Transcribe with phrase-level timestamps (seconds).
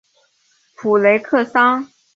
[0.77, 1.87] 普雷克桑。